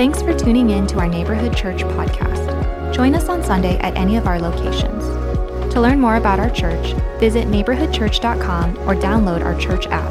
[0.00, 2.94] Thanks for tuning in to our Neighborhood Church podcast.
[2.94, 5.04] Join us on Sunday at any of our locations.
[5.74, 10.10] To learn more about our church, visit neighborhoodchurch.com or download our church app.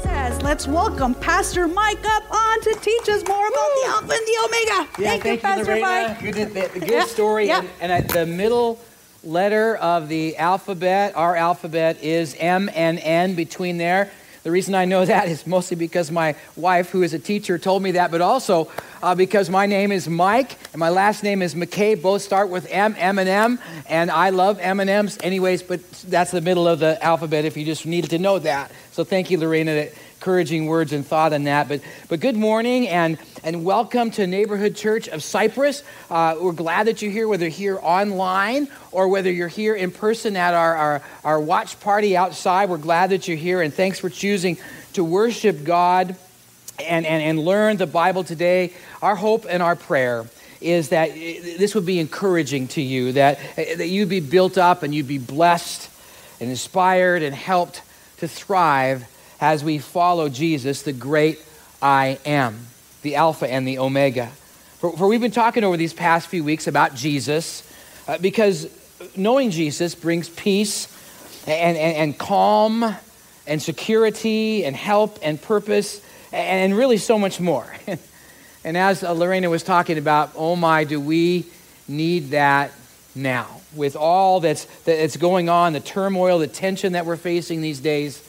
[0.00, 4.26] Says, let's welcome Pastor Mike up on to teach us more about the Alpha and
[4.28, 5.02] the Omega.
[5.02, 6.16] Yeah, thank, you, Pastor Lorena.
[6.20, 6.20] Mike.
[6.20, 7.48] Good, the, the good Yeah, story.
[7.48, 7.58] yeah.
[7.58, 8.78] And, and at the middle
[9.24, 14.12] letter of the alphabet, our alphabet is M and N between there.
[14.44, 17.82] The reason I know that is mostly because my wife, who is a teacher, told
[17.82, 18.70] me that, but also
[19.02, 22.00] uh, because my name is Mike and my last name is McKay.
[22.00, 25.62] Both start with M, M and M, and I love M and M's, anyways.
[25.62, 27.44] But that's the middle of the alphabet.
[27.44, 29.74] If you just needed to know that, so thank you, Lorena.
[29.74, 31.66] That encouraging words and thought on that.
[31.66, 35.82] But but good morning and and welcome to Neighborhood Church of Cypress.
[36.10, 39.90] Uh, we're glad that you're here, whether you're here online or whether you're here in
[39.90, 42.68] person at our, our, our watch party outside.
[42.68, 44.58] We're glad that you're here and thanks for choosing
[44.92, 46.16] to worship God
[46.88, 48.72] and, and, and learn the Bible today.
[49.02, 50.26] Our hope and our prayer
[50.60, 54.94] is that this would be encouraging to you, that, that you'd be built up and
[54.94, 55.90] you'd be blessed
[56.40, 57.82] and inspired and helped
[58.18, 59.06] to thrive
[59.40, 61.42] as we follow Jesus, the great
[61.80, 62.66] I am,
[63.02, 64.26] the Alpha and the Omega.
[64.78, 67.66] For, for we've been talking over these past few weeks about Jesus
[68.06, 68.68] uh, because
[69.16, 70.94] knowing Jesus brings peace
[71.46, 72.94] and, and, and calm
[73.46, 77.66] and security and help and purpose and really so much more.
[78.64, 81.46] and as uh, Lorena was talking about, oh my, do we
[81.88, 82.72] need that
[83.14, 83.60] now?
[83.74, 88.22] With all that's, that's going on, the turmoil, the tension that we're facing these days,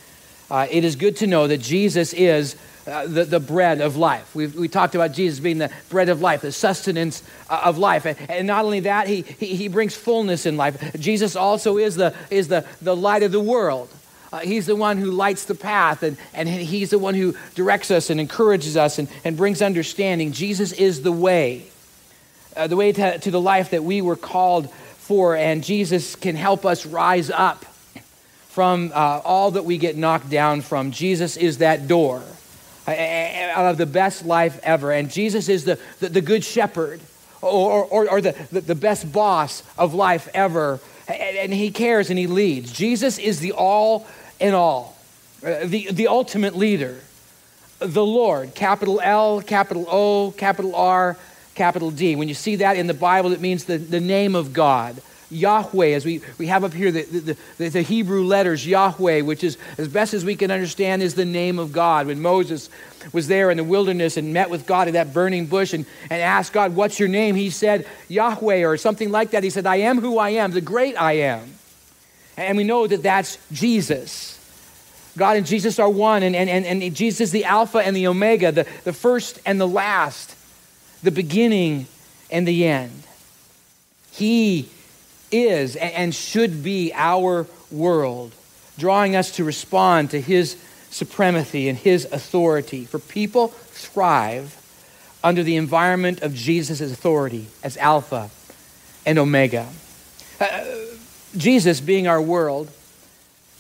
[0.49, 2.55] uh, it is good to know that Jesus is
[2.88, 4.33] uh, the, the bread of life.
[4.35, 8.05] We've, we talked about Jesus being the bread of life, the sustenance uh, of life.
[8.05, 10.99] And, and not only that, he, he, he brings fullness in life.
[10.99, 13.89] Jesus also is the, is the, the light of the world.
[14.32, 17.92] Uh, he's the one who lights the path, and, and he's the one who directs
[17.92, 20.32] us and encourages us and, and brings understanding.
[20.32, 21.66] Jesus is the way,
[22.56, 26.36] uh, the way to, to the life that we were called for, and Jesus can
[26.36, 27.66] help us rise up
[28.50, 30.91] from uh, all that we get knocked down from.
[30.91, 32.22] Jesus is that door
[32.88, 34.91] of the best life ever.
[34.91, 37.02] And Jesus is the, the, the good shepherd
[37.41, 40.80] or, or, or the, the, best boss of life ever.
[41.08, 42.72] And he cares and he leads.
[42.72, 44.08] Jesus is the all
[44.41, 44.97] in all,
[45.46, 47.00] uh, the, the ultimate leader,
[47.79, 51.18] the Lord, capital L, capital O, capital R,
[51.56, 52.16] capital D.
[52.16, 55.02] When you see that in the Bible, it means the, the name of God.
[55.29, 57.03] Yahweh, as we, we have up here the,
[57.57, 61.23] the, the, Hebrew letters, Yahweh, which is, as best as we can understand, is the
[61.23, 62.08] name of God.
[62.08, 62.69] When Moses
[63.13, 66.22] was there in the wilderness and met with God at that burning bush and, and
[66.22, 67.35] asked God, What's your name?
[67.35, 69.44] He said, Yahweh, or something like that.
[69.44, 71.53] He said, I am who I am, the great I am.
[72.38, 74.38] And we know that that's Jesus.
[75.18, 78.08] God and Jesus are one, and, and, and, and Jesus is the Alpha and the
[78.08, 80.36] Omega, the, the first and the last,
[81.03, 81.88] the beginning
[82.30, 83.03] and the end.
[84.12, 84.70] He
[85.31, 88.34] is and should be our world,
[88.78, 90.58] drawing us to respond to His
[90.90, 92.86] supremacy and His authority.
[92.86, 94.58] For people thrive
[95.24, 98.30] under the environment of Jesus' authority as Alpha
[99.06, 99.68] and Omega.
[100.40, 100.64] Uh,
[101.38, 102.69] Jesus being our world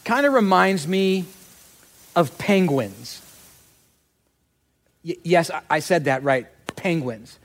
[0.03, 1.25] kind of reminds me
[2.15, 3.21] of penguins.
[5.03, 6.47] Y- yes, I- I said that right.
[6.75, 7.37] Penguins.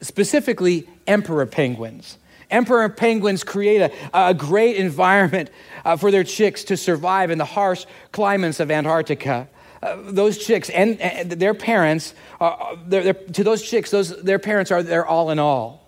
[0.00, 2.18] Specifically, emperor penguins.
[2.50, 5.50] Emperor penguins create a, a great environment
[5.84, 9.48] uh, for their chicks to survive in the harsh climates of Antarctica.
[9.82, 14.38] Uh, those chicks and, and their parents, are, they're, they're, to those chicks, those, their
[14.38, 15.81] parents are their all in all.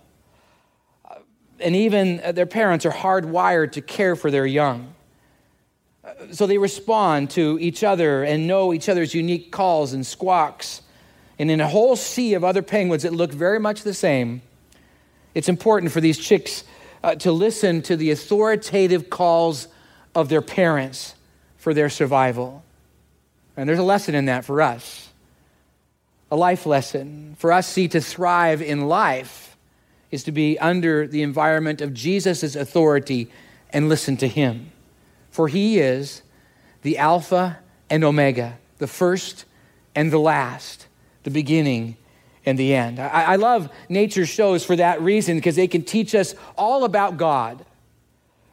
[1.65, 4.93] And even uh, their parents are hardwired to care for their young.
[6.31, 10.83] So they respond to each other and know each other's unique calls and squawks.
[11.39, 14.43] And in a whole sea of other penguins that look very much the same,
[15.33, 16.63] it's important for these chicks
[17.03, 19.67] uh, to listen to the authoritative calls
[20.13, 21.15] of their parents
[21.57, 22.63] for their survival.
[23.57, 25.09] And there's a lesson in that for us.
[26.29, 27.35] A life lesson.
[27.39, 29.54] For us, see, to thrive in life
[30.15, 33.29] is to be under the environment of Jesus' authority
[33.69, 34.71] and listen to him.
[35.29, 36.23] For he is
[36.81, 37.59] the Alpha
[37.89, 39.45] and Omega, the first
[39.93, 40.87] and the last,
[41.23, 41.97] the beginning
[42.45, 42.99] and the end.
[42.99, 47.17] I, I love nature shows for that reason because they can teach us all about
[47.17, 47.65] God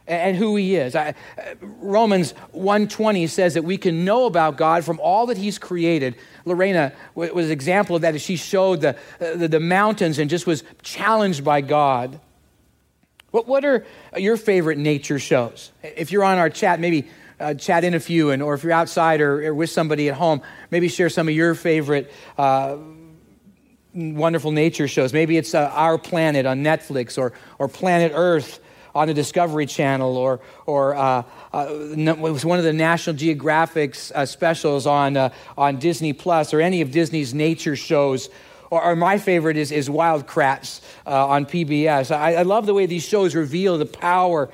[0.07, 0.97] and who he is.
[0.97, 1.15] I,
[1.61, 6.17] Romans 1:20 says that we can know about God from all that he's created.
[6.45, 10.47] Lorena was an example of that as she showed the, the, the mountains and just
[10.47, 12.21] was challenged by God.
[13.31, 13.85] What, what are
[14.17, 15.73] your favorite nature shows?
[15.83, 17.09] If you're on our chat, maybe
[17.41, 20.15] uh, chat in a few, and, or if you're outside or, or with somebody at
[20.15, 22.77] home, maybe share some of your favorite uh,
[23.95, 25.13] wonderful nature shows.
[25.13, 28.61] Maybe it's uh, Our Planet on Netflix or, or Planet Earth
[28.95, 31.23] on the Discovery Channel or, or uh,
[31.53, 36.53] uh, it was one of the National Geographic's uh, specials on, uh, on Disney Plus
[36.53, 38.29] or any of Disney's nature shows.
[38.71, 42.15] Or, or my favorite is, is Wild Kratts uh, on PBS.
[42.15, 44.51] I, I love the way these shows reveal the power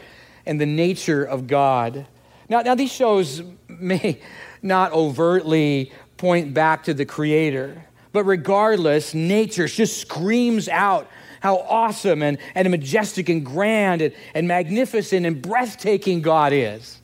[0.47, 2.07] and the nature of God.
[2.49, 4.21] Now, now these shows may
[4.63, 11.09] not overtly point back to the Creator, but regardless, nature just screams out
[11.41, 17.01] how awesome and, and majestic and grand and, and magnificent and breathtaking God is.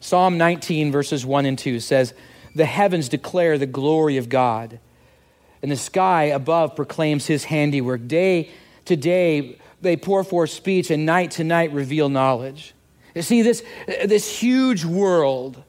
[0.00, 2.14] Psalm 19, verses 1 and 2 says,
[2.54, 4.80] The heavens declare the glory of God,
[5.62, 8.08] and the sky above proclaims his handiwork.
[8.08, 8.50] Day
[8.86, 12.74] to day they pour forth speech, and night to night reveal knowledge.
[13.14, 15.62] You see, this, this huge world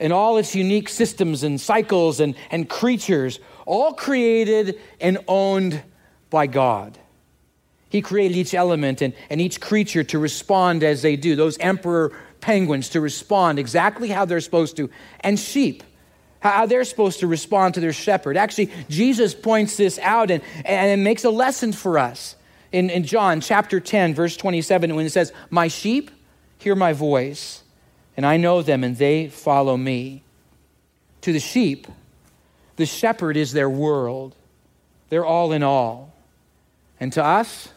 [0.00, 5.82] and all its unique systems and cycles and, and creatures, all created and owned
[6.30, 6.98] by God.
[7.88, 11.36] He created each element and, and each creature to respond as they do.
[11.36, 14.90] Those emperor penguins to respond exactly how they're supposed to,
[15.20, 15.82] and sheep,
[16.40, 18.36] how they're supposed to respond to their shepherd.
[18.36, 22.36] Actually, Jesus points this out and, and it makes a lesson for us
[22.72, 26.10] in, in John chapter 10, verse 27, when it says, My sheep
[26.58, 27.62] hear my voice,
[28.16, 30.22] and I know them, and they follow me.
[31.22, 31.86] To the sheep,
[32.76, 34.34] the shepherd is their world,
[35.08, 36.12] they're all in all.
[36.98, 37.68] And to us,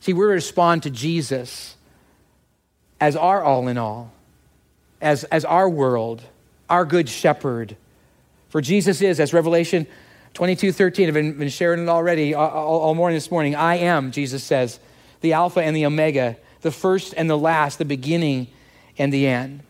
[0.00, 1.76] see, we respond to Jesus
[3.00, 4.12] as our all in all,
[5.00, 6.22] as, as our world,
[6.68, 7.76] our good shepherd.
[8.48, 9.86] For Jesus is, as Revelation
[10.34, 13.54] 22 13, I've been, been sharing it already all, all morning this morning.
[13.54, 14.78] I am, Jesus says,
[15.20, 18.48] the Alpha and the Omega, the first and the last, the beginning
[18.98, 19.62] and the end.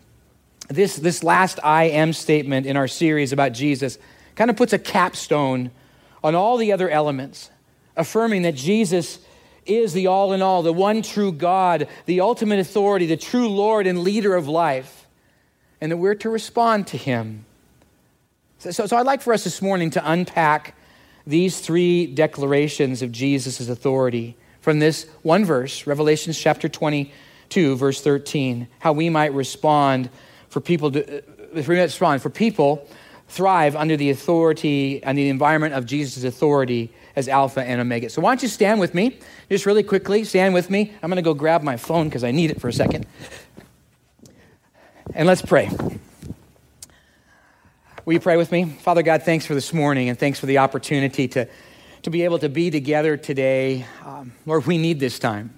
[0.68, 3.98] This, this last I am statement in our series about Jesus
[4.36, 5.70] kind of puts a capstone
[6.22, 7.50] on all the other elements
[7.96, 9.18] affirming that Jesus
[9.66, 13.86] is the all in all, the one true God, the ultimate authority, the true Lord
[13.86, 15.06] and leader of life,
[15.80, 17.44] and that we're to respond to him.
[18.58, 20.74] So, so, so I'd like for us this morning to unpack
[21.26, 28.68] these three declarations of Jesus' authority from this one verse, Revelation chapter 22, verse 13,
[28.78, 30.10] how we might respond
[30.48, 32.86] for people to uh, respond for people
[33.28, 38.08] thrive under the authority and the environment of Jesus' authority as Alpha and Omega.
[38.08, 39.18] So why don't you stand with me,
[39.48, 40.92] just really quickly, stand with me.
[41.02, 43.06] I'm going to go grab my phone because I need it for a second.
[45.14, 45.70] And let's pray.
[48.04, 48.64] Will you pray with me?
[48.64, 51.46] Father God, thanks for this morning and thanks for the opportunity to,
[52.02, 53.84] to be able to be together today.
[54.04, 55.54] Um, Lord, we need this time.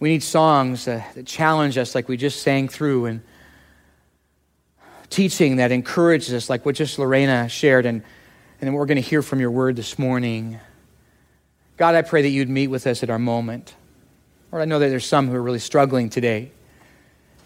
[0.00, 3.22] We need songs uh, that challenge us like we just sang through and
[5.10, 8.02] teaching that encourages us, like what just Lorena shared, and,
[8.60, 10.58] and we're going to hear from your word this morning.
[11.76, 13.74] God, I pray that you'd meet with us at our moment.
[14.50, 16.50] Lord, I know that there's some who are really struggling today.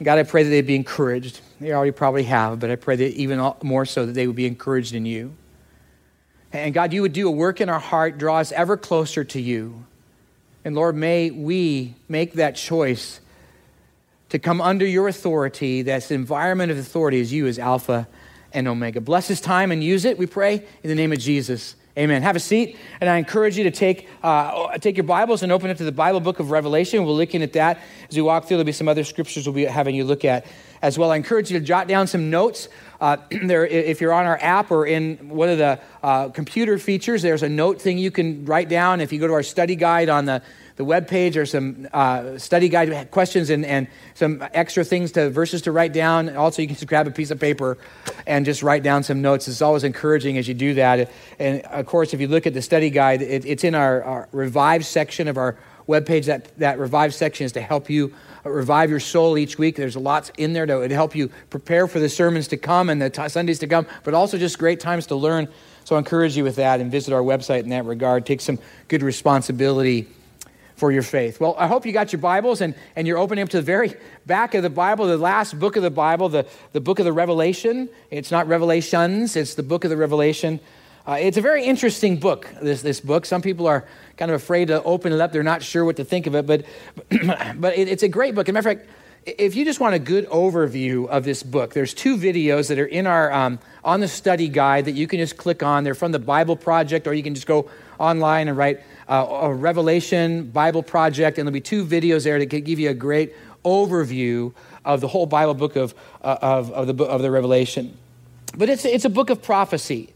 [0.03, 1.41] God, I pray that they'd be encouraged.
[1.61, 4.47] They already probably have, but I pray that even more so that they would be
[4.47, 5.35] encouraged in you.
[6.53, 9.41] And God, you would do a work in our heart, draw us ever closer to
[9.41, 9.85] you.
[10.65, 13.21] And Lord, may we make that choice
[14.31, 18.09] to come under your authority, that's environment of authority as you as Alpha
[18.55, 19.01] and Omega.
[19.01, 21.77] Bless his time and use it, we pray, in the name of Jesus.
[21.99, 22.23] Amen.
[22.23, 25.69] Have a seat, and I encourage you to take, uh, take your Bibles and open
[25.69, 27.05] it to the Bible book of Revelation.
[27.05, 28.57] We're looking at that as we walk through.
[28.57, 30.47] There'll be some other scriptures we'll be having you look at
[30.81, 31.11] as well.
[31.11, 32.69] I encourage you to jot down some notes.
[32.99, 37.21] Uh, there, if you're on our app or in one of the uh, computer features,
[37.21, 39.03] there's a note thing you can write down.
[39.03, 40.43] If you go to our study guide on the
[40.77, 45.31] the web page or some uh, study guide questions and, and some extra things to
[45.31, 46.35] verses to write down.
[46.37, 47.79] Also, you can just grab a piece of paper
[48.27, 49.49] and just write down some notes.
[49.49, 51.11] It's always encouraging as you do that.
[51.39, 54.29] And of course, if you look at the study guide, it, it's in our, our
[54.33, 56.27] revive section of our web page.
[56.27, 58.15] That, that revive section is to help you
[58.45, 59.77] revive your soul each week.
[59.77, 63.01] There's lots in there to, to help you prepare for the sermons to come and
[63.01, 65.49] the t- Sundays to come, but also just great times to learn.
[65.85, 68.25] So I encourage you with that and visit our website in that regard.
[68.27, 70.09] Take some good responsibility
[70.83, 71.39] for your faith.
[71.39, 73.95] Well, I hope you got your Bibles and, and you're opening up to the very
[74.27, 77.13] back of the Bible, the last book of the Bible, the, the book of the
[77.13, 77.89] Revelation.
[78.11, 80.59] It's not Revelations, it's the book of the Revelation.
[81.07, 83.27] Uh, it's a very interesting book, this, this book.
[83.27, 83.87] Some people are
[84.17, 85.31] kind of afraid to open it up.
[85.31, 86.65] They're not sure what to think of it, but,
[87.61, 88.49] but it, it's a great book.
[88.49, 88.91] As a matter of fact,
[89.25, 92.87] if you just want a good overview of this book, there's two videos that are
[92.87, 95.85] in our um, on the study guide that you can just click on.
[95.85, 97.71] They're from the Bible Project, or you can just go
[98.01, 102.47] online and write uh, a Revelation Bible Project, and there'll be two videos there to
[102.47, 104.53] give you a great overview
[104.85, 107.97] of the whole Bible book of, uh, of, of, the, of the Revelation.
[108.57, 110.13] But it's, it's a book of prophecy.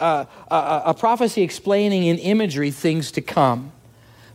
[0.00, 3.72] uh, a, a, prophecy explaining in imagery things to come.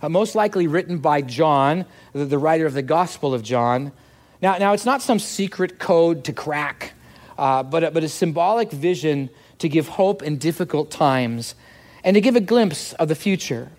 [0.01, 3.91] Uh, most likely written by John, the, the, writer of the Gospel of John.
[4.41, 6.93] Now, now, it's not some secret code to crack,
[7.37, 11.55] uh, but, but a symbolic vision to give hope in difficult times
[12.03, 13.71] and to give a glimpse of the future.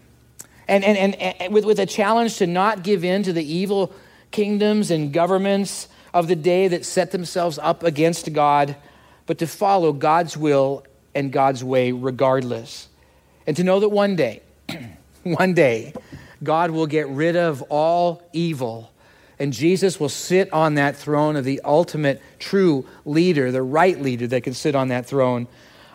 [0.68, 3.92] And, and, and, and with, with a challenge to not give in to the evil
[4.30, 8.76] kingdoms and governments of the day that set themselves up against God,
[9.26, 12.88] but to follow God's will and God's way regardless.
[13.46, 14.42] And to know that one day,
[15.22, 15.92] one day,
[16.42, 18.90] God will get rid of all evil
[19.38, 24.26] and Jesus will sit on that throne of the ultimate true leader, the right leader
[24.28, 25.46] that can sit on that throne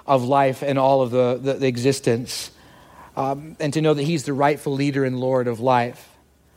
[0.06, 2.52] of life and all of the, the, the existence.
[3.16, 6.08] Um, and to know that he's the rightful leader and Lord of life.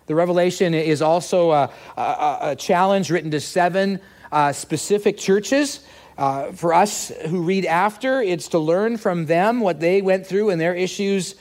[0.07, 5.85] The revelation is also a, a, a challenge written to seven uh, specific churches.
[6.17, 10.51] Uh, for us who read after, it's to learn from them what they went through
[10.51, 11.35] and their issues,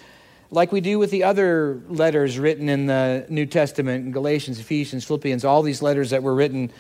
[0.50, 5.46] like we do with the other letters written in the New Testament Galatians, Ephesians, Philippians,
[5.46, 6.72] all these letters that were written,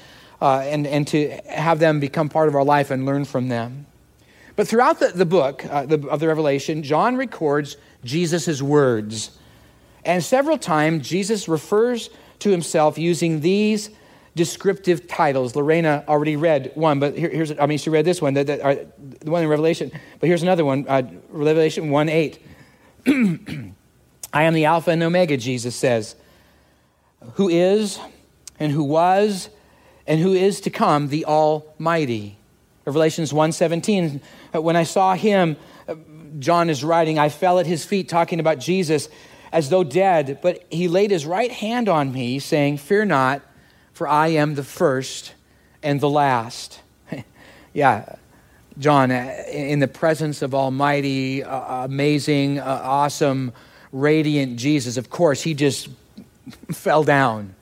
[0.42, 3.86] uh, and, and to have them become part of our life and learn from them.
[4.56, 9.38] But throughout the, the book uh, the, of the Revelation, John records Jesus' words.
[10.06, 13.90] And several times, Jesus refers to himself using these
[14.36, 15.56] descriptive titles.
[15.56, 18.66] Lorena already read one, but here, here's, I mean, she read this one, the, the,
[18.66, 18.76] uh,
[19.22, 22.46] the one in Revelation, but here's another one uh, Revelation 1 8.
[24.34, 26.16] I am the Alpha and Omega, Jesus says,
[27.36, 28.00] who is
[28.60, 29.50] and who was
[30.08, 32.38] and who is to come, the Almighty.
[32.86, 34.22] Revelations 1:17
[34.54, 35.58] when I saw him
[36.40, 39.10] John is writing I fell at his feet talking about Jesus
[39.54, 43.42] as though dead, but he laid his right hand on me, saying, Fear not,
[43.94, 45.36] for I am the first
[45.84, 46.82] and the last.
[47.74, 48.16] yeah,
[48.80, 53.54] John, uh, in the presence of Almighty, uh, amazing, uh, awesome,
[53.92, 55.88] radiant Jesus, of course, he just
[56.72, 57.54] fell down.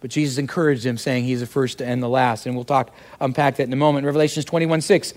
[0.00, 2.46] But Jesus encouraged him, saying he's the first and the last.
[2.46, 4.04] And we'll talk, unpack that in a moment.
[4.06, 5.14] Revelations 21 6.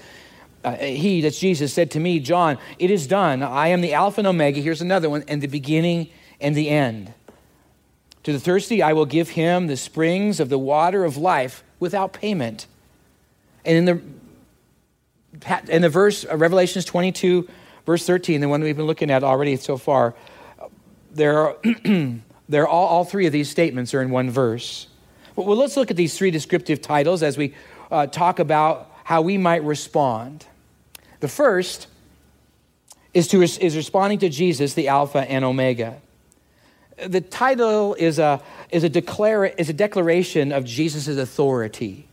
[0.63, 3.43] Uh, he, that's Jesus, said to me, John, it is done.
[3.43, 4.59] I am the Alpha and Omega.
[4.59, 6.09] Here's another one, and the beginning
[6.41, 7.13] and the end.
[8.23, 12.11] To the thirsty, I will give him the springs of the water of life without
[12.11, 12.67] payment.
[13.63, 14.01] And in the,
[15.69, 17.47] in the verse, uh, Revelations 22,
[17.85, 20.13] verse 13, the one we've been looking at already so far,
[21.11, 21.57] there are,
[22.49, 24.87] there are all, all three of these statements are in one verse.
[25.35, 27.53] Well, let's look at these three descriptive titles as we
[27.89, 30.45] uh, talk about how we might respond.
[31.21, 31.87] The first
[33.13, 36.01] is, to, is responding to Jesus, the Alpha and Omega
[37.07, 38.41] the title is a,
[38.71, 42.07] is a, declare, is a declaration of Jesus' authority.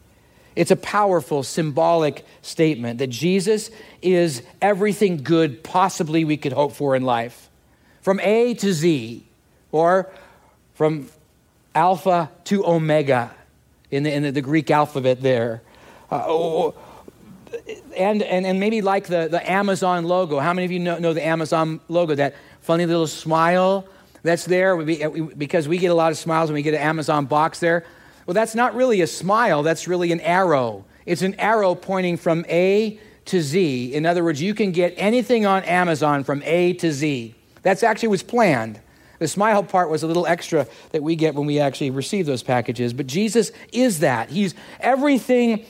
[0.55, 6.97] It's a powerful, symbolic statement that Jesus is everything good possibly we could hope for
[6.97, 7.51] in life.
[8.01, 9.27] From A to Z,
[9.73, 10.11] or
[10.77, 11.09] from
[11.75, 13.35] Alpha to Omega
[13.91, 15.63] in the, in the, the Greek alphabet there.
[16.11, 16.75] Uh, oh,
[17.97, 20.39] and, and, and maybe like the, the Amazon logo.
[20.39, 22.15] How many of you know, know the Amazon logo?
[22.15, 23.89] That funny little smile
[24.23, 27.59] that's there because we get a lot of smiles when we get an Amazon box
[27.59, 27.85] there.
[28.27, 30.85] Well, that's not really a smile, that's really an arrow.
[31.07, 33.95] It's an arrow pointing from A to Z.
[33.95, 37.35] In other words, you can get anything on Amazon from A to Z.
[37.63, 38.81] That's actually was planned.
[39.19, 42.43] The smile part was a little extra that we get when we actually receive those
[42.43, 42.93] packages.
[42.93, 44.31] But Jesus is that.
[44.31, 45.65] He's everything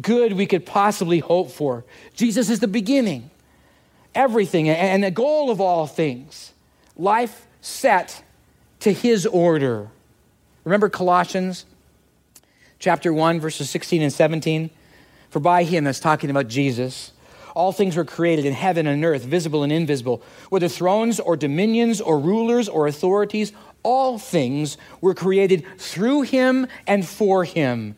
[0.00, 1.84] good we could possibly hope for.
[2.14, 3.30] Jesus is the beginning,
[4.14, 6.52] everything, and the goal of all things.
[6.96, 8.22] Life set
[8.80, 9.88] to his order.
[10.64, 11.64] Remember Colossians
[12.78, 14.70] chapter 1, verses 16 and 17?
[15.30, 17.12] For by him, that's talking about Jesus,
[17.54, 22.00] all things were created in heaven and earth, visible and invisible, whether thrones or dominions
[22.00, 23.52] or rulers or authorities,
[23.82, 27.96] all things were created through him and for him.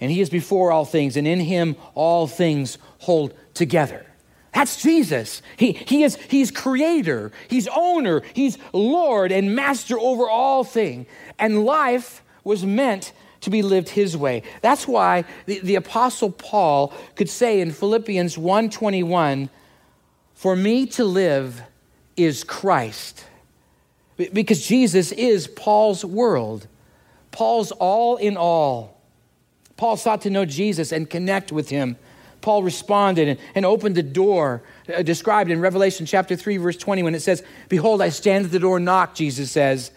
[0.00, 4.06] And he is before all things, and in him all things hold together.
[4.52, 5.42] That's Jesus.
[5.58, 11.06] He, he is, he's creator, he's owner, he's Lord and master over all things.
[11.38, 13.12] And life was meant
[13.46, 14.42] to be lived his way.
[14.60, 19.48] That's why the, the apostle Paul could say in Philippians 1:21,
[20.34, 21.62] "For me to live
[22.16, 23.24] is Christ."
[24.16, 26.66] Because Jesus is Paul's world.
[27.30, 29.00] Paul's all in all.
[29.76, 31.96] Paul sought to know Jesus and connect with him.
[32.40, 34.62] Paul responded and, opened the door,
[34.92, 38.50] uh, described in Revelation chapter 3, verse 20, when it says, Behold, I stand at
[38.50, 39.92] the door and knock, Jesus says.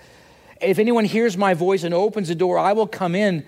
[0.61, 3.45] If anyone hears my voice and opens the door, I will come in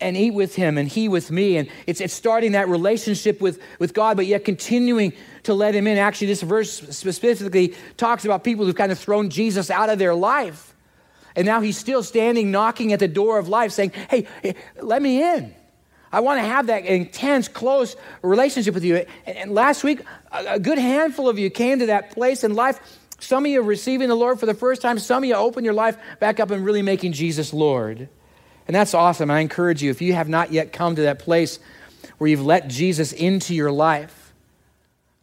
[0.00, 1.56] and eat with him and he with me.
[1.56, 5.12] And it's, it's starting that relationship with, with God, but yet continuing
[5.44, 5.96] to let him in.
[5.98, 10.14] Actually, this verse specifically talks about people who've kind of thrown Jesus out of their
[10.14, 10.74] life.
[11.34, 15.02] And now he's still standing, knocking at the door of life, saying, Hey, hey let
[15.02, 15.54] me in.
[16.12, 19.04] I want to have that intense, close relationship with you.
[19.26, 20.00] And, last week,
[20.32, 22.80] a good handful of you came to that place in life.
[23.18, 24.98] Some of you are receiving the Lord for the first time.
[24.98, 28.08] Some of you open your life back up and really making Jesus Lord.
[28.66, 29.30] And that's awesome.
[29.30, 31.58] I encourage you, if you have not yet come to that place
[32.18, 34.34] where you've let Jesus into your life,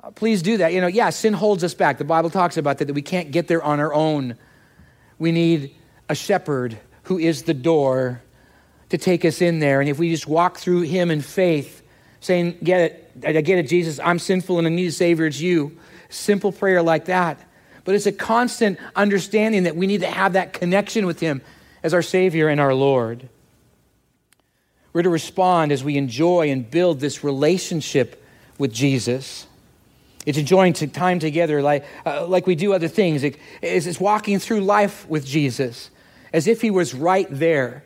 [0.01, 0.73] uh, please do that.
[0.73, 1.97] You know, yeah, sin holds us back.
[1.97, 4.37] The Bible talks about that, that we can't get there on our own.
[5.19, 5.75] We need
[6.09, 8.21] a shepherd who is the door
[8.89, 9.81] to take us in there.
[9.81, 11.81] And if we just walk through him in faith,
[12.19, 15.39] saying, Get it, I get it, Jesus, I'm sinful and I need a Savior, it's
[15.39, 15.77] you.
[16.09, 17.39] Simple prayer like that.
[17.85, 21.41] But it's a constant understanding that we need to have that connection with him
[21.81, 23.27] as our Savior and our Lord.
[24.93, 28.23] We're to respond as we enjoy and build this relationship
[28.57, 29.47] with Jesus.
[30.25, 33.23] It's enjoying time together like, uh, like we do other things.
[33.23, 35.89] It, it's, walking through life with Jesus
[36.31, 37.83] as if he was right there.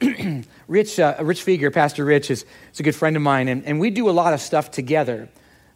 [0.68, 3.78] Rich, uh, Rich Fieger, Pastor Rich, is, is a good friend of mine, and, and
[3.78, 5.28] we do a lot of stuff together.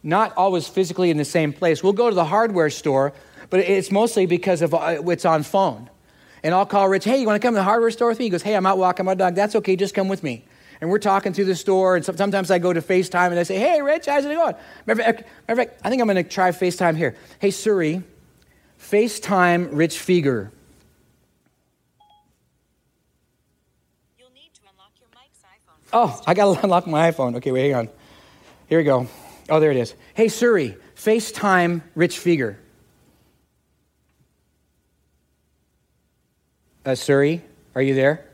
[0.03, 1.81] Not always physically in the same place.
[1.81, 3.13] We'll go to the hardware store,
[3.51, 5.91] but it's mostly because of uh, it's on phone.
[6.41, 8.25] And I'll call Rich, hey, you want to come to the hardware store with me?
[8.25, 9.35] He goes, hey, I'm out walking my dog.
[9.35, 10.43] That's okay, just come with me
[10.81, 13.59] and we're talking through the store, and sometimes I go to FaceTime and I say,
[13.59, 14.55] Hey, Rich, how's it going?
[14.87, 17.15] Matter of fact, I think I'm going to try FaceTime here.
[17.39, 18.01] Hey, Siri,
[18.79, 20.51] FaceTime Rich Fieger.
[25.93, 27.35] Oh, I got to unlock my iPhone.
[27.35, 27.89] Okay, wait, hang on.
[28.67, 29.07] Here we go.
[29.49, 29.93] Oh, there it is.
[30.15, 32.55] Hey, Siri, FaceTime Rich Fieger.
[36.85, 37.41] Uh, Siri,
[37.75, 38.25] are you there?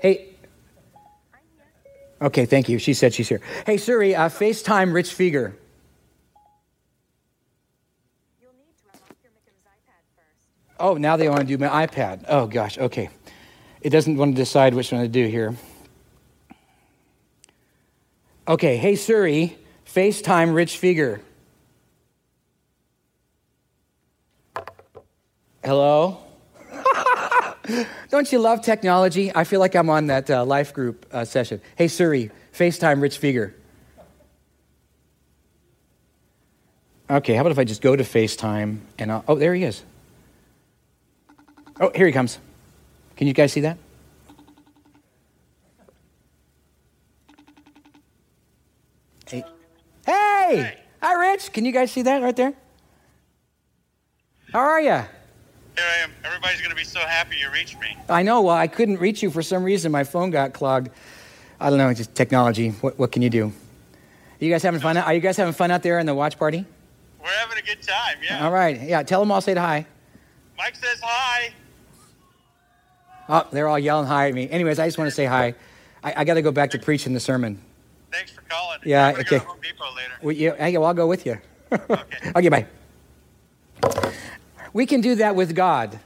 [0.00, 0.36] Hey,
[2.20, 2.78] Okay, thank you.
[2.78, 3.40] She said she's here.
[3.66, 5.52] Hey, Siri, uh, FaceTime Rich Fieger.
[10.78, 12.24] Oh, now they want to do my iPad.
[12.28, 13.08] Oh, gosh, okay.
[13.80, 15.54] It doesn't want to decide which one to do here.
[18.48, 21.20] Okay, hey, Siri, FaceTime Rich Fieger.
[25.62, 26.25] Hello?
[28.10, 29.32] Don't you love technology?
[29.34, 31.60] I feel like I'm on that uh, life group uh, session.
[31.76, 33.54] Hey, Siri, FaceTime Rich Fieger.
[37.08, 39.82] Okay, how about if I just go to FaceTime and I'll, oh, there he is.
[41.80, 42.38] Oh, here he comes.
[43.16, 43.78] Can you guys see that?
[49.28, 49.44] Hey.
[50.04, 50.56] Hey!
[50.56, 50.78] hey.
[51.02, 51.52] Hi, Rich.
[51.52, 52.54] Can you guys see that right there?
[54.52, 55.02] How are you?
[55.76, 56.12] Here I am.
[56.24, 57.96] Everybody's going to be so happy you reached me.
[58.08, 58.42] I know.
[58.42, 59.92] Well, I couldn't reach you for some reason.
[59.92, 60.88] My phone got clogged.
[61.60, 61.92] I don't know.
[61.92, 62.70] Just technology.
[62.70, 63.46] What, what can you do?
[63.46, 64.96] Are you guys having fun?
[64.96, 66.64] Are you guys having fun out there in the watch party?
[67.22, 68.16] We're having a good time.
[68.22, 68.44] Yeah.
[68.44, 68.80] All right.
[68.80, 69.02] Yeah.
[69.02, 69.86] Tell them I'll say hi.
[70.56, 71.52] Mike says hi.
[73.28, 74.48] Oh, they're all yelling hi at me.
[74.48, 75.54] Anyways, I just want to say hi.
[76.02, 77.60] I, I got to go back to preaching the sermon.
[78.12, 78.78] Thanks for calling.
[78.84, 79.10] Yeah.
[79.10, 79.22] Okay.
[79.24, 80.12] Go to Home Depot later.
[80.22, 81.38] Well, yeah, well, I'll go with you.
[81.72, 82.32] okay.
[82.34, 82.48] okay.
[82.48, 82.66] Bye.
[84.76, 85.98] We can do that with God.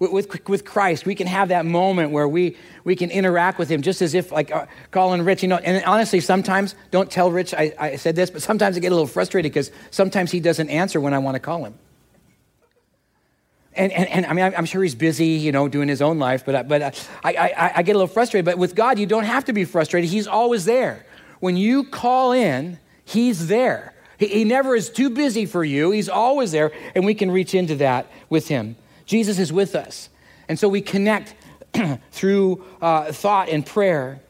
[0.00, 3.68] With, with, with, Christ, we can have that moment where we, we can interact with
[3.68, 5.58] Him just as if, like, uh, calling Rich, you know.
[5.58, 8.96] And honestly, sometimes, don't tell Rich I, I said this, but sometimes I get a
[8.96, 11.74] little frustrated because sometimes he doesn't answer when I want to call him.
[13.74, 16.44] And, and, and I mean, I'm sure he's busy, you know, doing his own life,
[16.44, 16.90] but, but uh,
[17.22, 18.44] I, I, I get a little frustrated.
[18.44, 20.10] But with God, you don't have to be frustrated.
[20.10, 21.06] He's always there.
[21.38, 23.94] When you call in, He's there.
[24.18, 25.90] He, he never is too busy for you.
[25.90, 28.76] He's always there, and we can reach into that with him.
[29.06, 30.10] Jesus is with us.
[30.48, 31.34] And so we connect
[32.10, 34.20] through uh, thought and prayer.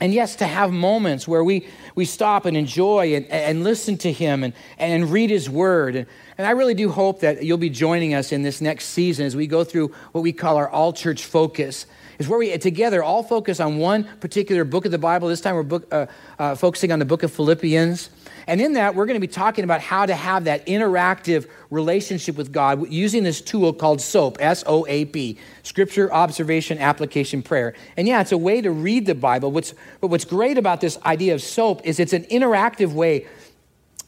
[0.00, 4.10] And yes, to have moments where we, we stop and enjoy and, and listen to
[4.10, 5.94] him and, and read his word.
[5.94, 6.06] And,
[6.38, 9.36] and I really do hope that you'll be joining us in this next season as
[9.36, 11.84] we go through what we call our all church focus.
[12.18, 15.28] Is where we together all focus on one particular book of the Bible.
[15.28, 16.06] This time we're book, uh,
[16.38, 18.10] uh, focusing on the book of Philippians.
[18.50, 22.34] And in that, we're going to be talking about how to have that interactive relationship
[22.34, 27.74] with God using this tool called SOAP, S O A P, Scripture, Observation, Application, Prayer.
[27.96, 29.52] And yeah, it's a way to read the Bible.
[29.52, 33.28] What's, but what's great about this idea of SOAP is it's an interactive way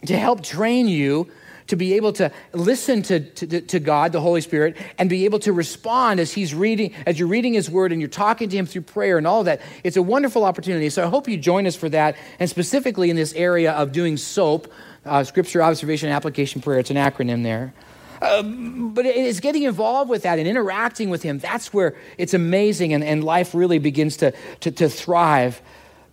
[0.07, 1.31] to help train you
[1.69, 5.39] to be able to listen to, to, to, God, the Holy Spirit, and be able
[5.41, 8.67] to respond as He's reading, as you're reading His Word and you're talking to Him
[8.67, 9.61] through prayer and all that.
[9.85, 10.91] It's a wonderful opportunity.
[10.91, 14.17] So I hope you join us for that, and specifically in this area of doing
[14.17, 14.73] SOAP,
[15.05, 16.79] uh, Scripture, Observation, Application, Prayer.
[16.79, 17.75] It's an acronym there.
[18.21, 21.39] Um, but it's getting involved with that and interacting with Him.
[21.39, 25.61] That's where it's amazing, and, and life really begins to, to, to thrive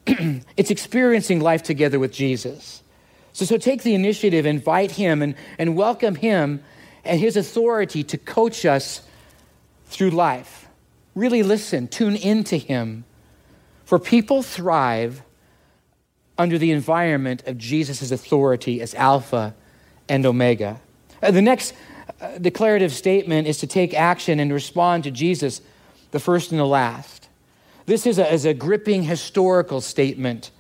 [0.58, 2.84] it's experiencing life together with Jesus.
[3.34, 6.64] So, so take the initiative, invite him, and, and welcome him
[7.04, 9.02] and his authority to coach us
[9.86, 10.68] through life.
[11.16, 13.06] Really listen, tune into him.
[13.86, 15.24] For people thrive
[16.38, 19.56] under the environment of Jesus' authority as Alpha
[20.08, 20.80] and Omega.
[21.22, 21.74] Uh, the next
[22.22, 25.62] uh, declarative statement is to take action and respond to Jesus,
[26.12, 27.28] the first and the last.
[27.86, 30.52] This is a, is a gripping historical statement.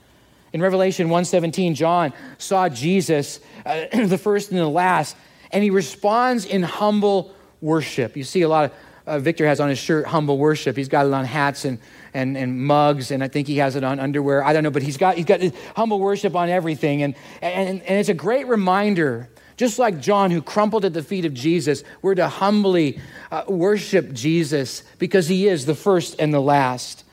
[0.53, 5.15] In Revelation 1:17, John saw Jesus, uh, the first and the last,
[5.51, 8.15] and he responds in humble worship.
[8.15, 8.71] You see a lot of
[9.09, 10.77] uh, Victor has on his shirt humble worship.
[10.77, 11.79] He's got it on hats and,
[12.13, 14.43] and, and mugs, and I think he has it on underwear.
[14.43, 15.41] I don't know, but he's got, he's got
[15.75, 17.01] humble worship on everything.
[17.01, 21.25] And, and, and it's a great reminder, just like John, who crumpled at the feet
[21.25, 26.39] of Jesus, we're to humbly uh, worship Jesus because he is the first and the
[26.39, 27.03] last.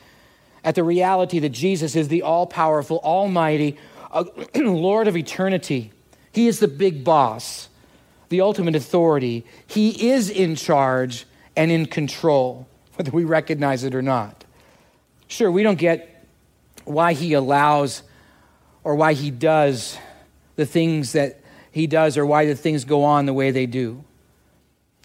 [0.67, 3.79] At the reality that Jesus is the all powerful, almighty
[4.11, 4.25] uh,
[4.57, 5.93] Lord of eternity.
[6.33, 7.69] He is the big boss,
[8.29, 9.47] the ultimate authority.
[9.67, 11.25] He is in charge
[11.57, 14.45] and in control, whether we recognize it or not.
[15.29, 16.27] Sure, we don't get
[16.85, 18.03] why he allows
[18.85, 19.97] or why he does
[20.57, 21.41] the things that
[21.73, 24.05] he does or why the things go on the way they do.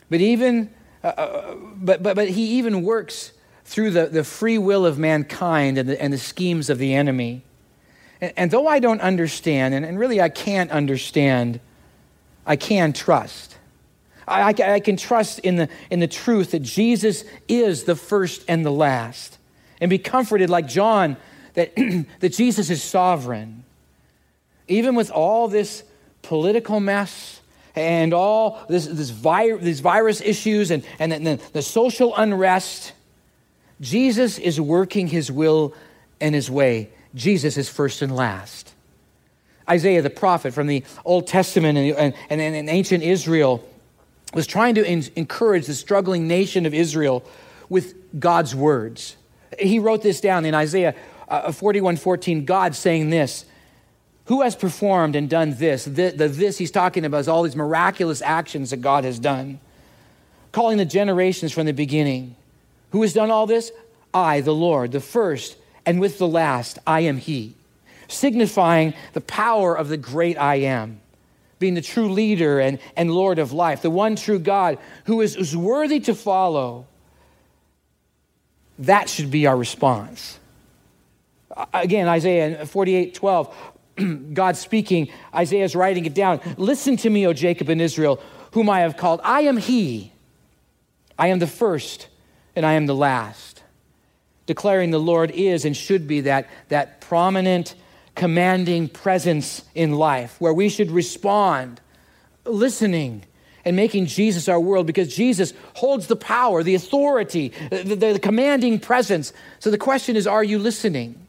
[0.09, 0.69] But even
[1.03, 3.31] uh, uh, but, but, but he even works
[3.65, 7.43] through the, the free will of mankind and the, and the schemes of the enemy.
[8.19, 11.59] And, and though I don't understand, and, and really I can't understand,
[12.45, 13.57] I can trust.
[14.27, 18.43] I, I, I can trust in the, in the truth that Jesus is the first
[18.47, 19.37] and the last.
[19.79, 21.17] And be comforted like John
[21.53, 21.75] that,
[22.19, 23.63] that Jesus is sovereign.
[24.67, 25.83] Even with all this
[26.21, 27.41] political mess
[27.75, 32.93] and all this, this vi- these virus issues and, and the, the social unrest,
[33.81, 35.73] Jesus is working his will
[36.21, 36.89] and his way.
[37.15, 38.73] Jesus is first and last.
[39.69, 43.67] Isaiah the prophet from the Old Testament and, and, and, and ancient Israel
[44.33, 47.23] was trying to in- encourage the struggling nation of Israel
[47.69, 49.17] with God's words.
[49.59, 50.95] He wrote this down in Isaiah
[51.27, 53.45] uh, 41 14, God saying this
[54.25, 55.85] Who has performed and done this?
[55.85, 59.59] The, the this he's talking about is all these miraculous actions that God has done,
[60.51, 62.35] calling the generations from the beginning.
[62.91, 63.71] Who has done all this?
[64.13, 67.55] I, the Lord, the first, and with the last, I am He,
[68.07, 71.01] signifying the power of the great I am
[71.61, 75.37] being the true leader and, and Lord of life, the one true God who is,
[75.37, 76.87] is worthy to follow,
[78.79, 80.39] that should be our response.
[81.73, 83.55] Again, Isaiah 48 12,
[84.33, 86.41] God speaking, Isaiah is writing it down.
[86.57, 88.19] Listen to me, O Jacob and Israel,
[88.53, 89.21] whom I have called.
[89.23, 90.11] I am He.
[91.17, 92.07] I am the first
[92.55, 93.63] and I am the last.
[94.45, 97.75] Declaring the Lord is and should be that, that prominent
[98.15, 101.79] commanding presence in life where we should respond,
[102.45, 103.23] listening,
[103.63, 108.19] and making Jesus our world because Jesus holds the power, the authority, the, the, the,
[108.19, 109.33] commanding presence.
[109.59, 111.27] So the question is are you listening?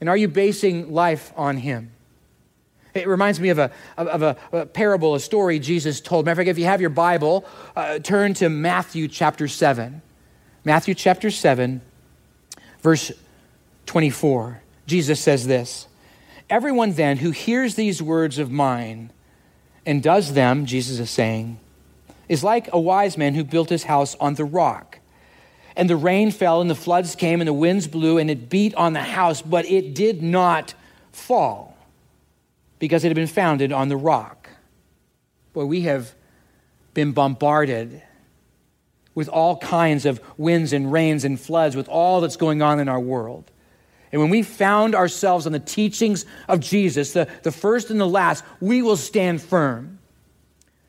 [0.00, 1.90] And are you basing life on Him?
[2.94, 6.24] It reminds me of a, of a, a parable, a story Jesus told.
[6.24, 7.44] Matter of fact, if you have your Bible,
[7.76, 10.02] uh, turn to Matthew chapter 7.
[10.64, 11.80] Matthew chapter 7,
[12.80, 13.12] verse
[13.86, 14.62] 24.
[14.86, 15.86] Jesus says this
[16.50, 19.10] Everyone then who hears these words of mine
[19.84, 21.58] and does them, Jesus is saying,
[22.28, 24.98] is like a wise man who built his house on the rock.
[25.76, 28.74] And the rain fell, and the floods came, and the winds blew, and it beat
[28.74, 30.74] on the house, but it did not
[31.12, 31.67] fall
[32.78, 34.48] because it had been founded on the rock.
[35.52, 36.14] Boy, we have
[36.94, 38.02] been bombarded
[39.14, 42.88] with all kinds of winds and rains and floods, with all that's going on in
[42.88, 43.50] our world.
[44.12, 48.06] And when we found ourselves on the teachings of Jesus, the, the first and the
[48.06, 49.98] last, we will stand firm.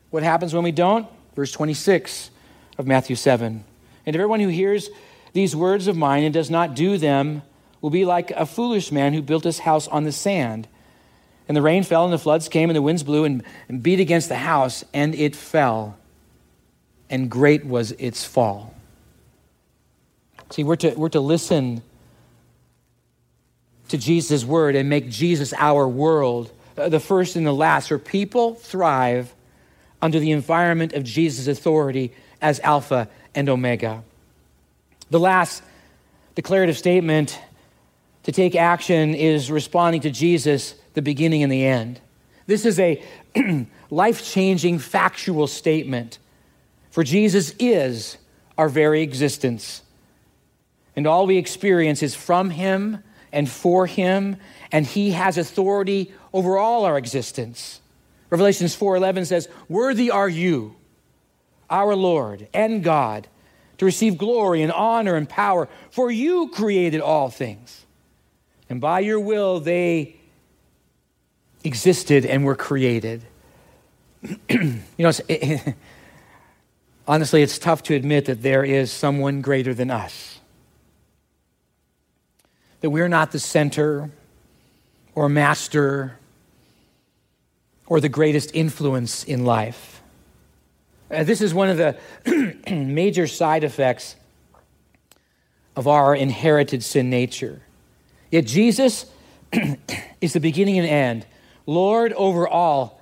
[0.10, 1.08] What happens when we don't?
[1.36, 2.30] Verse 26
[2.78, 3.64] of Matthew 7.
[4.06, 4.90] And everyone who hears
[5.34, 7.42] these words of mine and does not do them
[7.82, 10.68] will be like a foolish man who built his house on the sand.
[11.50, 14.00] And the rain fell, and the floods came, and the winds blew and, and beat
[14.00, 15.98] against the house, and it fell.
[17.10, 18.76] And great was its fall.
[20.52, 21.82] See, we're to, we're to listen
[23.88, 27.98] to Jesus' word and make Jesus our world, uh, the first and the last, where
[27.98, 29.34] people thrive
[30.04, 34.04] under the environment of Jesus' authority as Alpha and Omega.
[35.10, 35.64] The last
[36.36, 37.40] declarative statement
[38.24, 42.02] to take action is responding to Jesus, the beginning and the end.
[42.48, 43.04] This is a
[43.90, 46.18] life changing factual statement,
[46.92, 48.18] for Jesus is
[48.58, 49.84] our very existence.
[50.96, 54.38] And all we experience is from Him and for him,
[54.72, 57.82] and he has authority over all our existence.
[58.30, 60.76] Revelations 4:11 says, "Worthy are you,
[61.70, 63.28] our Lord and God,
[63.78, 67.86] to receive glory and honor and power, for you created all things.
[68.70, 70.19] And by your will they
[71.64, 73.24] existed and were created."
[74.50, 75.76] you know, it,
[77.08, 80.40] honestly, it's tough to admit that there is someone greater than us.
[82.82, 84.10] That we're not the center
[85.16, 86.18] or master
[87.88, 90.02] or the greatest influence in life.
[91.12, 91.98] Uh, this is one of the
[92.72, 94.16] major side effects
[95.76, 97.62] of our inherited sin nature.
[98.30, 99.08] Yet Jesus
[100.22, 101.26] is the beginning and end,
[101.70, 103.02] Lord over all,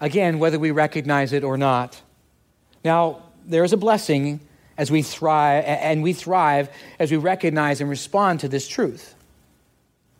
[0.00, 2.00] again, whether we recognize it or not.
[2.84, 4.40] Now, there is a blessing
[4.76, 9.14] as we thrive, and we thrive as we recognize and respond to this truth.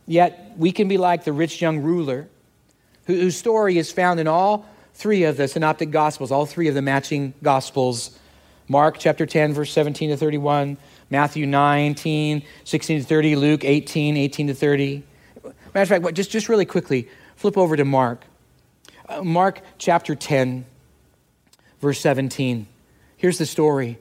[0.07, 2.29] Yet, we can be like the rich young ruler
[3.07, 6.83] whose story is found in all three of the synoptic gospels, all three of the
[6.83, 8.19] matching gospels
[8.67, 10.79] Mark chapter 10, verse 17 to 31,
[11.11, 15.03] Matthew 19, 16 to 30, Luke 18, 18 to 30.
[15.75, 18.25] Matter of fact, just, just really quickly, flip over to Mark.
[19.09, 20.65] Uh, Mark chapter 10,
[21.81, 22.67] verse 17.
[23.17, 23.99] Here's the story.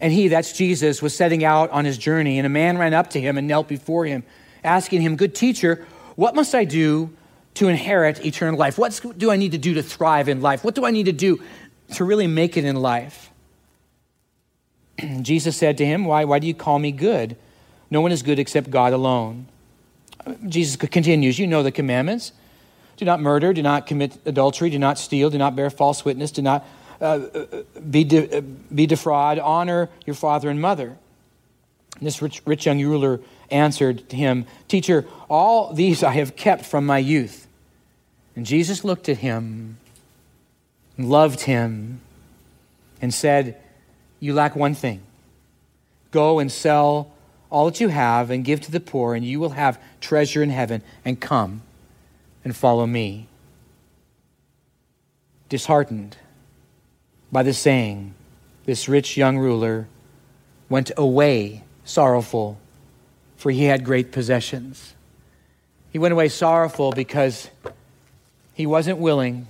[0.00, 3.10] And he, that's Jesus, was setting out on his journey, and a man ran up
[3.10, 4.24] to him and knelt before him,
[4.64, 5.86] asking him, Good teacher,
[6.16, 7.10] what must I do
[7.54, 8.78] to inherit eternal life?
[8.78, 10.64] What do I need to do to thrive in life?
[10.64, 11.42] What do I need to do
[11.94, 13.30] to really make it in life?
[15.22, 17.36] Jesus said to him, why, why do you call me good?
[17.90, 19.48] No one is good except God alone.
[20.46, 22.32] Jesus continues, You know the commandments.
[23.02, 26.30] Do not murder, do not commit adultery, do not steal, do not bear false witness,
[26.30, 26.64] do not
[27.00, 27.18] uh,
[27.90, 28.40] be, de- uh,
[28.72, 30.96] be defraud, honor your father and mother.
[31.96, 33.18] And this rich, rich young ruler
[33.50, 37.48] answered him, Teacher, all these I have kept from my youth.
[38.36, 39.78] And Jesus looked at him,
[40.96, 42.02] and loved him,
[43.00, 43.60] and said,
[44.20, 45.02] You lack one thing.
[46.12, 47.10] Go and sell
[47.50, 50.50] all that you have and give to the poor, and you will have treasure in
[50.50, 50.84] heaven.
[51.04, 51.62] And come
[52.44, 53.28] and follow me.
[55.48, 56.16] Disheartened
[57.30, 58.14] by the saying,
[58.64, 59.88] this rich young ruler
[60.68, 62.58] went away sorrowful,
[63.36, 64.94] for he had great possessions.
[65.90, 67.50] He went away sorrowful because
[68.54, 69.48] he wasn't willing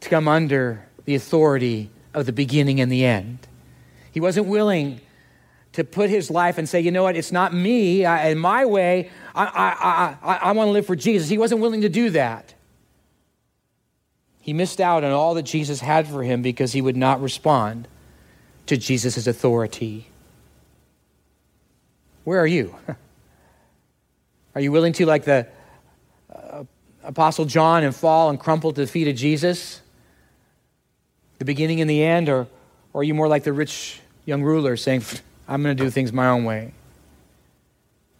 [0.00, 3.38] to come under the authority of the beginning and the end.
[4.10, 5.00] He wasn't willing
[5.76, 8.64] to put his life and say, you know what, it's not me I, in my
[8.64, 9.10] way.
[9.34, 11.28] I, I, I, I want to live for Jesus.
[11.28, 12.54] He wasn't willing to do that.
[14.40, 17.88] He missed out on all that Jesus had for him because he would not respond
[18.64, 20.06] to Jesus' authority.
[22.24, 22.74] Where are you?
[24.54, 25.46] Are you willing to, like the
[26.34, 26.64] uh,
[27.04, 29.82] Apostle John, and fall and crumple to the feet of Jesus?
[31.38, 32.30] The beginning and the end?
[32.30, 32.46] Or,
[32.94, 35.02] or are you more like the rich young ruler saying,
[35.48, 36.72] I'm going to do things my own way?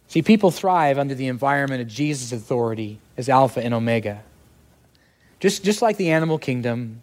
[0.07, 4.23] See, people thrive under the environment of Jesus' authority as Alpha and Omega.
[5.39, 7.01] Just, just like the animal kingdom,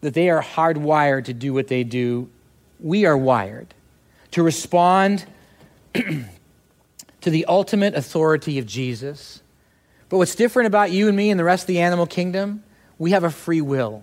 [0.00, 2.28] that they are hardwired to do what they do,
[2.80, 3.74] we are wired
[4.30, 5.26] to respond
[5.94, 6.24] to
[7.30, 9.42] the ultimate authority of Jesus.
[10.08, 12.62] But what's different about you and me and the rest of the animal kingdom?
[12.98, 14.02] We have a free will.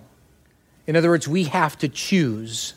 [0.86, 2.74] In other words, we have to choose.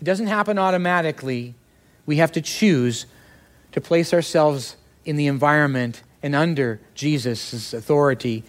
[0.00, 1.54] It doesn't happen automatically.
[2.06, 3.06] We have to choose
[3.72, 8.44] to place ourselves in the environment and under Jesus' authority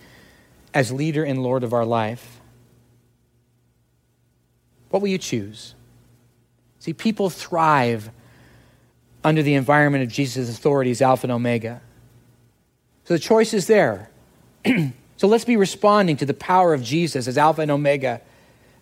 [0.74, 2.40] as leader and Lord of our life.
[4.90, 5.76] What will you choose?
[6.80, 8.12] See, people thrive
[9.24, 11.82] under the environment of Jesus' authority as Alpha and Omega.
[13.06, 14.10] So the choice is there.
[15.18, 18.22] so let's be responding to the power of Jesus as Alpha and Omega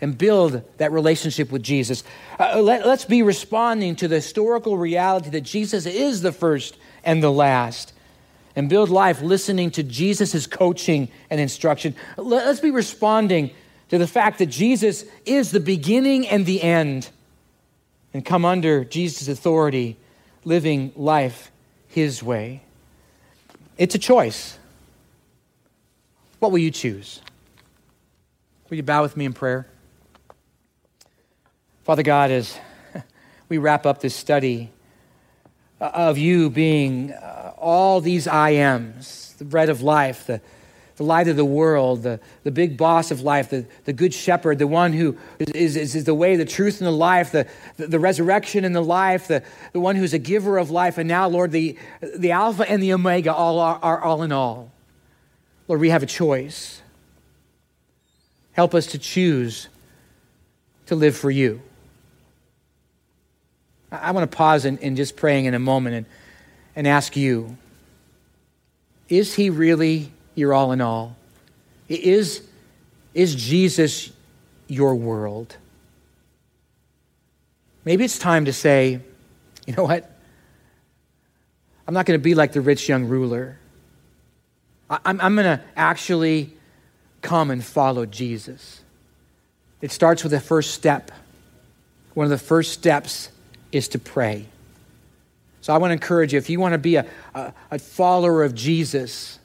[0.03, 2.03] and build that relationship with Jesus.
[2.37, 7.23] Uh, let, us be responding to the historical reality that Jesus is the first and
[7.23, 7.93] the last
[8.53, 11.95] and build life listening to Jesus' coaching and instruction.
[12.17, 13.51] Let, let's be responding
[13.89, 17.09] to the fact that Jesus is the beginning and the end
[18.13, 19.95] and come under Jesus' authority,
[20.43, 21.49] living life
[21.87, 22.61] his way.
[23.77, 24.59] It's a choice.
[26.39, 27.21] What will you choose?
[28.69, 29.65] Will you bow with me in prayer?
[31.83, 32.57] Father God, as
[33.49, 34.71] we wrap up this study
[35.81, 40.39] of you being uh, all these I ams, the bread of life, the,
[40.95, 44.59] the light of the world, the, the big boss of life, the, the good shepherd,
[44.59, 47.87] the one who is, is, is the way, the truth, and the life, the, the,
[47.87, 49.43] the, resurrection and the life, the,
[49.73, 50.97] the one who's a giver of life.
[50.97, 51.77] And now, Lord, the,
[52.15, 54.71] the Alpha and the Omega all are, are all in all.
[55.67, 56.81] Lord, we have a choice.
[58.53, 59.67] Help us to choose
[60.85, 61.61] to live for you.
[63.93, 66.05] I, want to pause in just praying in a moment and,
[66.75, 67.57] and ask you
[69.09, 71.15] is he really your all in all?
[71.87, 72.41] Is,
[73.13, 74.11] is Jesus
[74.67, 75.55] your world?
[77.85, 79.01] Maybe it's time to say,
[79.67, 80.09] you know what?
[81.87, 83.59] I'm not going to be like the rich young ruler.
[84.89, 86.55] I'm, I'm going to actually
[87.21, 88.81] come and follow Jesus.
[89.81, 91.11] It starts with the first step.
[92.13, 93.29] One of the first steps
[93.73, 94.45] is to pray.
[95.61, 98.43] So I want to encourage you if you want to be a, a, a follower
[98.43, 99.39] of Jesus,